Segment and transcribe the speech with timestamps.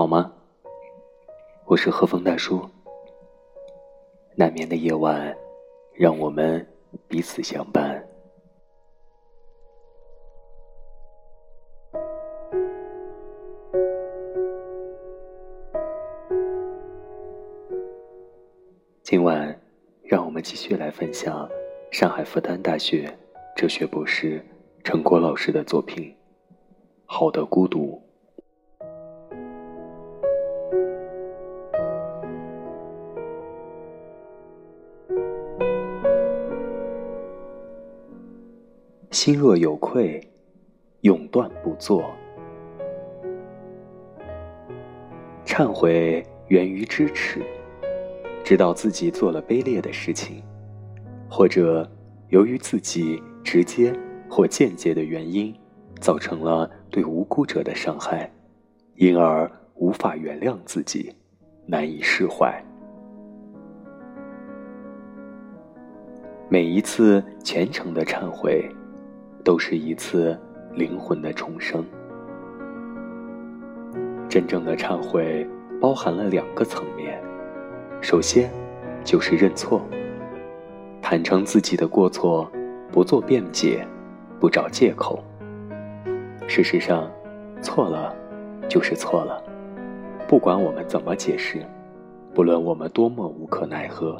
[0.00, 0.32] 好吗？
[1.66, 2.66] 我是和风大叔。
[4.34, 5.36] 难眠的夜晚，
[5.92, 6.66] 让我们
[7.06, 8.02] 彼此相伴。
[19.02, 19.54] 今晚，
[20.02, 21.46] 让我们继续来分享
[21.92, 23.14] 上海复旦大学
[23.54, 24.42] 哲学博士
[24.82, 26.04] 陈果老师的作品
[27.04, 28.02] 《好的孤独》。
[39.30, 40.20] 心若有愧，
[41.02, 42.10] 永断不做。
[45.46, 47.40] 忏悔源于支持，
[48.42, 50.42] 知道自己做了卑劣的事情，
[51.30, 51.88] 或者
[52.30, 53.96] 由于自己直接
[54.28, 55.54] 或间接的原因，
[56.00, 58.28] 造成了对无辜者的伤害，
[58.96, 61.14] 因而无法原谅自己，
[61.66, 62.52] 难以释怀。
[66.48, 68.68] 每一次虔诚的忏悔。
[69.50, 70.38] 都是一次
[70.74, 71.84] 灵魂的重生。
[74.28, 75.44] 真正的忏悔
[75.80, 77.20] 包含了两个层面，
[78.00, 78.48] 首先
[79.02, 79.82] 就是认错，
[81.02, 82.48] 坦诚自己的过错，
[82.92, 83.84] 不做辩解，
[84.38, 85.20] 不找借口。
[86.46, 87.10] 事实上，
[87.60, 88.14] 错了
[88.68, 89.42] 就是错了，
[90.28, 91.58] 不管我们怎么解释，
[92.32, 94.16] 不论我们多么无可奈何，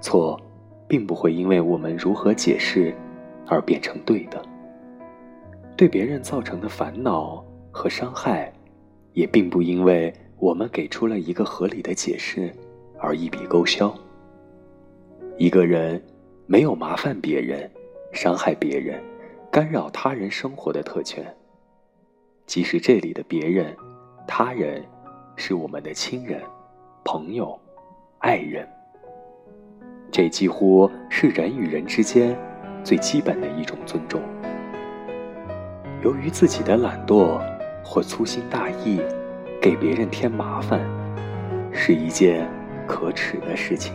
[0.00, 0.40] 错
[0.86, 2.94] 并不会因为我们如何解释
[3.48, 4.40] 而变成对的。
[5.80, 8.52] 对别人造成的烦恼和伤害，
[9.14, 12.54] 也并不因为我们给出了一个合理的解释
[12.98, 13.90] 而一笔勾销。
[15.38, 15.98] 一个人
[16.44, 17.66] 没有麻烦别人、
[18.12, 19.02] 伤害别人、
[19.50, 21.24] 干扰他人生活的特权，
[22.44, 23.74] 即使这里的别人、
[24.26, 24.84] 他人
[25.34, 26.42] 是我们的亲人、
[27.06, 27.58] 朋友、
[28.18, 28.68] 爱人，
[30.10, 32.38] 这几乎是人与人之间
[32.84, 34.20] 最基本的一种尊重。
[36.02, 37.38] 由于自己的懒惰
[37.84, 39.02] 或粗心大意，
[39.60, 40.80] 给别人添麻烦，
[41.70, 42.48] 是一件
[42.86, 43.94] 可耻的事情。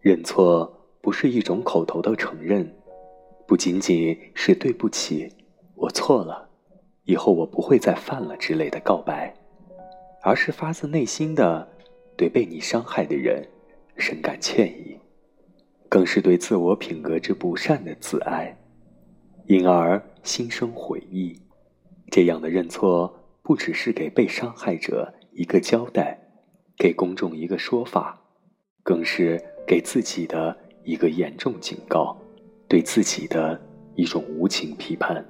[0.00, 0.70] 认错
[1.00, 2.81] 不是一种口头的承认。
[3.46, 5.30] 不仅仅是对不起，
[5.74, 6.48] 我错了，
[7.04, 9.34] 以后我不会再犯了之类的告白，
[10.22, 11.68] 而是发自内心的
[12.16, 13.46] 对被你伤害的人
[13.96, 14.98] 深感歉意，
[15.88, 18.56] 更是对自我品格之不善的自哀，
[19.46, 21.38] 因而心生悔意。
[22.10, 26.18] 这样的认错，不只是给被伤害者一个交代，
[26.76, 28.22] 给公众一个说法，
[28.82, 32.16] 更是给自己的一个严重警告。
[32.72, 33.60] 对自己的
[33.96, 35.22] 一种无情批判。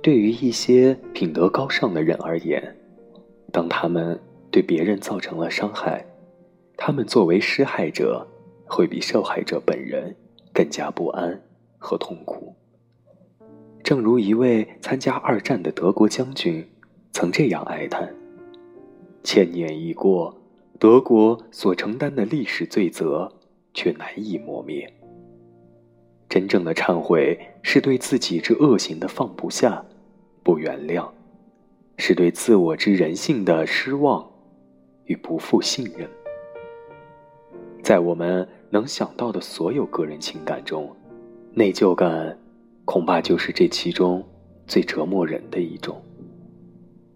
[0.00, 2.76] 对于一些品德高尚的人而言，
[3.50, 4.16] 当他们
[4.48, 6.06] 对别人造成了伤害，
[6.76, 8.24] 他们作为施害者，
[8.64, 10.14] 会比受害者本人
[10.54, 11.42] 更加不安
[11.78, 12.54] 和痛苦。
[13.86, 16.66] 正如一位参加二战的德国将军
[17.12, 18.12] 曾这样哀叹
[19.22, 20.36] ：“千年已过，
[20.76, 23.32] 德国所承担的历史罪责
[23.72, 24.92] 却难以磨灭。
[26.28, 29.84] 真正的忏悔是对自己之恶行的放不下、
[30.42, 31.08] 不原谅，
[31.96, 34.28] 是对自我之人性的失望
[35.04, 36.10] 与不负信任。
[37.84, 40.92] 在我们能想到的所有个人情感中，
[41.52, 42.36] 内疚感。”
[42.86, 44.24] 恐怕就是这其中
[44.66, 46.00] 最折磨人的一种。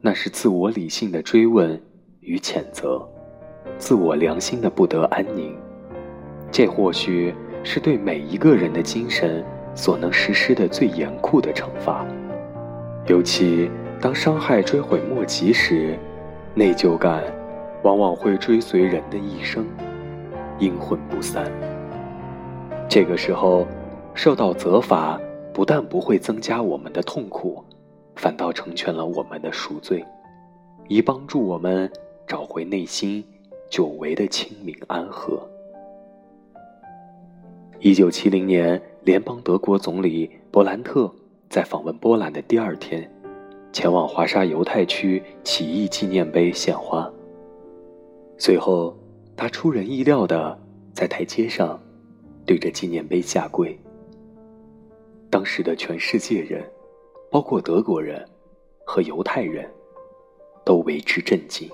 [0.00, 1.80] 那是自我理性的追问
[2.20, 3.00] 与谴责，
[3.78, 5.56] 自我良心的不得安宁。
[6.50, 7.32] 这或许
[7.62, 9.42] 是对每一个人的精神
[9.72, 12.04] 所能实施的最严酷的惩罚。
[13.06, 13.70] 尤其
[14.00, 15.96] 当伤害追悔莫及时，
[16.54, 17.22] 内疚感
[17.84, 19.64] 往往会追随人的一生，
[20.58, 21.50] 阴魂不散。
[22.88, 23.64] 这个时候，
[24.12, 25.20] 受到责罚。
[25.52, 27.62] 不但不会增加我们的痛苦，
[28.16, 30.04] 反倒成全了我们的赎罪，
[30.88, 31.90] 以帮助我们
[32.26, 33.22] 找回内心
[33.70, 35.46] 久违的清明安和。
[37.80, 41.12] 一九七零年，联邦德国总理勃兰特
[41.50, 43.10] 在访问波兰的第二天，
[43.72, 47.10] 前往华沙犹太区起义纪念碑献花。
[48.38, 48.96] 随后，
[49.36, 50.58] 他出人意料的
[50.94, 51.78] 在台阶上
[52.46, 53.78] 对着纪念碑下跪。
[55.32, 56.62] 当时的全世界人，
[57.30, 58.22] 包括德国人
[58.84, 59.66] 和犹太人，
[60.62, 61.66] 都为之震惊。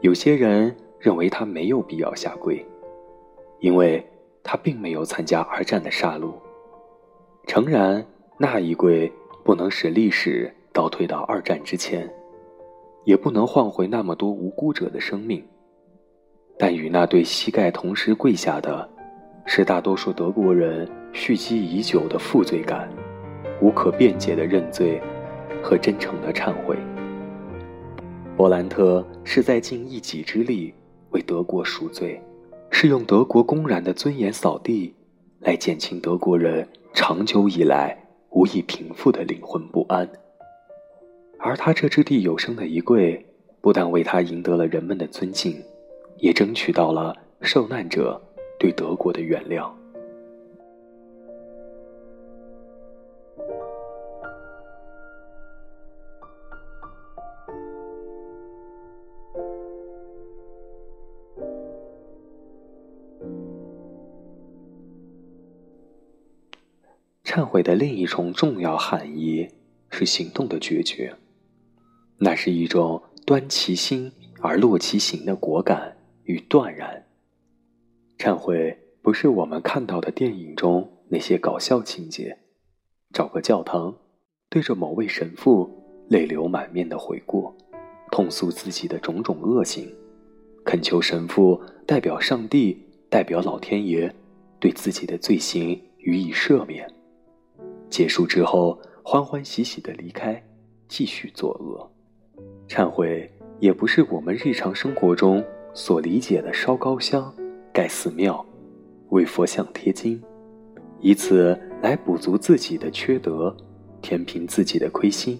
[0.00, 2.64] 有些人认为他没有必要下跪，
[3.58, 4.00] 因为
[4.44, 6.32] 他并没有参加二战的杀戮。
[7.48, 8.06] 诚然，
[8.38, 9.12] 那一跪
[9.42, 12.08] 不能使历史倒退到二战之前，
[13.02, 15.44] 也不能换回那么多无辜者的生命，
[16.56, 18.88] 但与那对膝盖同时跪下的，
[19.44, 22.90] 是大多数德国人蓄积已久的负罪感、
[23.62, 25.00] 无可辩解的认罪
[25.62, 26.76] 和真诚的忏悔。
[28.36, 30.74] 勃兰特是在尽一己之力
[31.10, 32.20] 为德国赎罪，
[32.68, 34.92] 是用德国公然的尊严扫地，
[35.38, 36.68] 来减轻德国人。
[36.92, 37.96] 长久以来
[38.30, 40.08] 无以平复的灵魂不安，
[41.38, 43.24] 而他这掷地有声的一跪，
[43.60, 45.60] 不但为他赢得了人们的尊敬，
[46.18, 48.22] 也争取到了受难者
[48.60, 49.68] 对德国的原谅。
[67.34, 69.48] 忏悔的另一重重要含义
[69.90, 71.12] 是行动的决绝，
[72.16, 77.04] 那是一种端其心而落其行的果敢与断然。
[78.18, 82.38] 忏悔不是我们看到的电影中那些搞笑情节，
[83.12, 83.92] 找个教堂，
[84.48, 85.68] 对着某位神父
[86.08, 87.52] 泪流满面的悔过，
[88.12, 89.92] 痛诉自己的种种恶行，
[90.64, 94.14] 恳求神父代表上帝、代表老天爷，
[94.60, 96.88] 对自己的罪行予以赦免。
[97.88, 100.42] 结束之后，欢欢喜喜的离开，
[100.88, 101.90] 继续作恶。
[102.66, 107.32] 忏悔也不是我们日常生活中所理解的烧高香、
[107.72, 108.44] 盖寺庙、
[109.10, 110.20] 为佛像贴金，
[111.00, 113.54] 以此来补足自己的缺德，
[114.02, 115.38] 填平自己的亏心。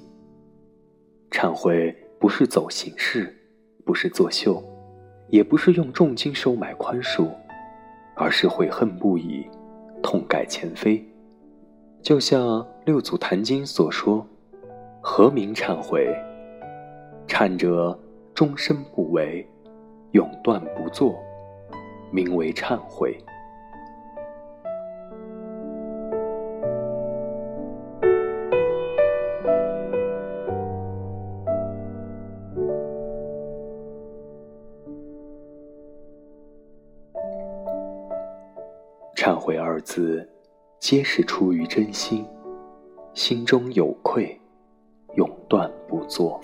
[1.31, 3.35] 忏悔不是走形式，
[3.85, 4.63] 不是作秀，
[5.29, 7.29] 也不是用重金收买宽恕，
[8.15, 9.45] 而是悔恨不已，
[10.03, 11.05] 痛改前非。
[12.05, 14.27] 就像六祖坛经所说
[15.01, 16.07] ：“何名忏悔？
[17.27, 17.99] 忏者
[18.35, 19.49] 终身不为，
[20.11, 21.15] 永断不作，
[22.13, 23.17] 名为忏悔。”
[39.17, 40.29] 忏悔二字。
[40.87, 42.27] 皆是出于真心，
[43.15, 44.39] 心中有愧，
[45.15, 46.39] 永断不作。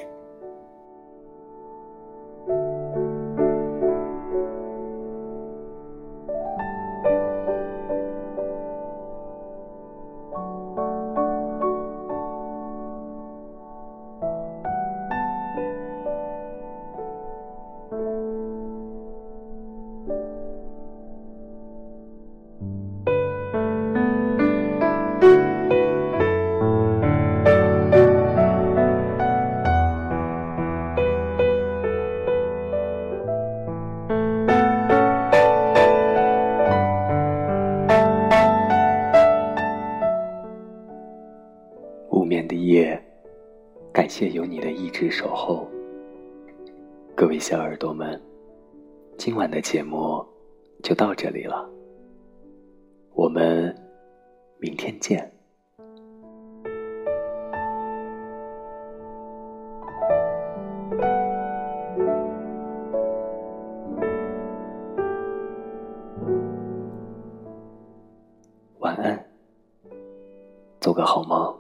[44.10, 45.68] 谢有你的一直守候，
[47.14, 48.20] 各位小耳朵们，
[49.16, 50.26] 今晚的节目
[50.82, 51.70] 就到这里了，
[53.14, 53.72] 我们
[54.58, 55.32] 明天见。
[68.80, 69.24] 晚安，
[70.80, 71.59] 做个好梦。